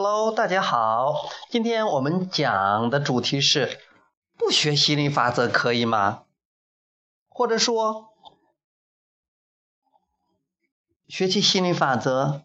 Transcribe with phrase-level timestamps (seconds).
[0.00, 1.28] Hello，大家好。
[1.50, 3.80] 今天我们讲的主题是：
[4.36, 6.22] 不学心理法则可以吗？
[7.28, 8.12] 或者说，
[11.08, 12.42] 学习心理法则，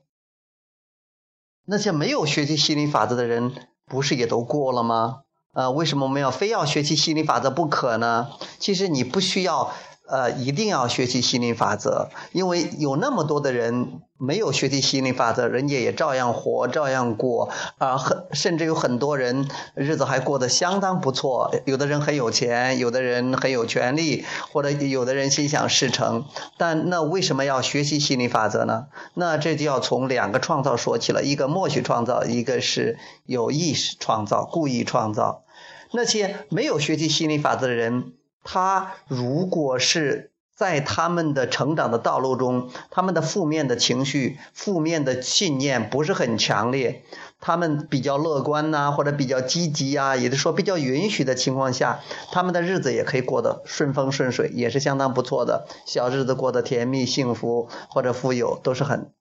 [1.65, 5.21] 那些没有学习心理法则的人，不是也都过了吗？
[5.51, 8.31] 呃，为什么我们要非要学习心理法则不可呢？
[8.57, 9.71] 其实你不需要。
[10.13, 17.49] 呃，一定要学习心理法则，因为有那么多的人没有学习心理法则，人家也照样活，照样过
[17.79, 21.55] 啊，很甚至有很多人日子还过得相当不错。
[21.65, 26.25] 有的人很有钱，有的人很有权利，或者有的人心想事成。
[26.59, 28.85] 但那为什么要学习心理法则呢？
[29.15, 35.43] 那这就要从两个创造说起了，一个默许创造，一个是有意识创造，故意创造。
[35.91, 38.13] 那些没有学习心理法则的人。
[38.43, 47.01] 他如果是在他们的成长的道路中，他们的负面的情绪、负面的信念不是很强烈，
[47.39, 59.11] 他们比较乐观呐，或者比较积极啊，也就是说比较允许的情况下，他们的日子也可以过得顺风顺水，也是相当不错的，小日子过得甜蜜幸福或者富有都是很，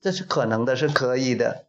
[0.00, 1.67] 这是可能的，是可以的。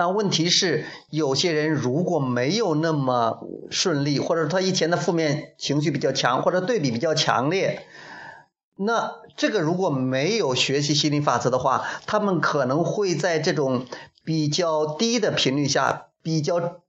[0.00, 7.84] 但问题是，有些人如果没有那么顺利，或者他以前的负面情绪比较强，或者对比比较强烈，
[8.76, 13.84] 那这个如果没有学习心理法则的话，他们可能会在这种
[14.24, 16.80] 比较低的频率下，比较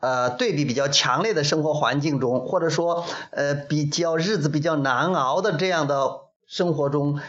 [0.00, 7.20] 呃对比比较强烈的生活环境中，或者说呃比较日子比较难熬的这样的生活中，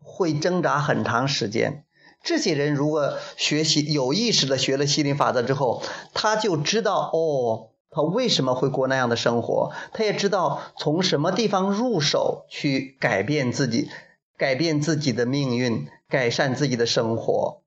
[0.00, 1.82] 会挣扎很长时间。
[2.22, 5.82] 这些人如果学习有意识的学了心理法则之后，
[6.12, 13.88] 他就知道哦，他为什么会过那样的生活，他也知道从什么地方入手去改变自己，
[14.36, 17.62] 改变自己的命运，改善自己的生活。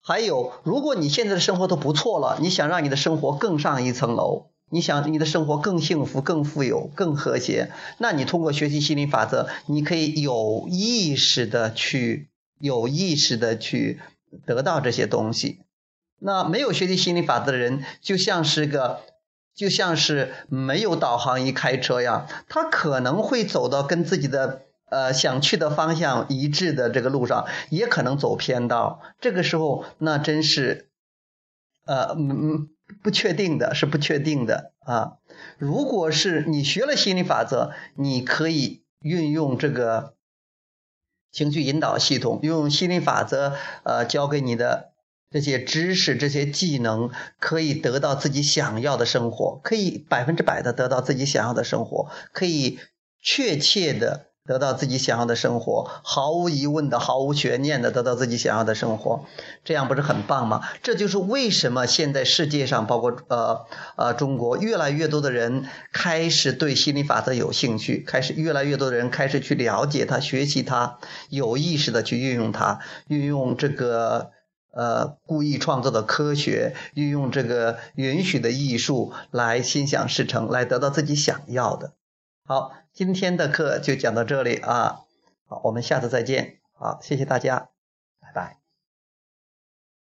[0.00, 12.30] 还有，如果你现在的生活都不错了，你想让你的生活更上一层楼，你想你的生活更幸福、更富有、更和谐，那你通过学习心理法则，你可以有意识的去。
[12.60, 14.00] 有意识的去
[14.44, 15.62] 得到这些东西，
[16.18, 19.00] 那没有学习心理法则的人，就像是个，
[19.54, 29.00] 就像是没有导航仪开车呀，他可能会走到跟自己的呃想去的方向一致的这个路上，也可能走偏道。
[29.20, 30.90] 这个时候，那真是，
[31.86, 32.68] 呃，嗯，
[33.02, 35.12] 不确定的，是不确定的啊。
[35.56, 40.17] 如果是你学了心理法则，你可以运用这个。
[41.30, 44.92] 情绪引导系统用心理法则，呃，教给你的
[45.30, 52.78] 这些知识、这些技能，可以得到自己想要的生活，可以百分之百的得到自己想要的生活，可以
[53.22, 54.26] 确切的。
[54.48, 59.26] 得到自己想要的生活，毫无疑问的、毫无悬念的得到自己想要的生活，
[59.62, 60.62] 这样不是很棒吗？
[60.82, 63.66] 这就是为什么现在世界上，包括呃
[63.96, 70.98] 呃中国，越来越多的人开始对心理法则有兴趣，开始越来越多的人开始去了解它、学习它，
[71.28, 74.30] 有意识的去运用它，运用这个
[74.72, 81.92] 呃故意创造的科学，运用这个允许的艺术来心想事成，来得到自己想要的。
[82.46, 85.04] 好，今天的课就讲到这里啊，
[85.46, 87.68] 好，我们下次再见，好，谢谢大家，
[88.18, 88.67] 拜拜。